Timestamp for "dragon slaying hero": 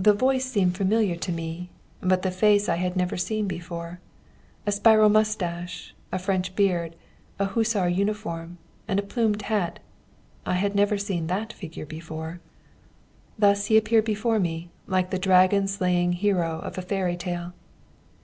15.20-16.58